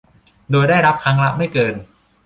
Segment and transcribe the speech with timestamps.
[0.51, 1.75] โดยได้รับครั้งละไม่เกิน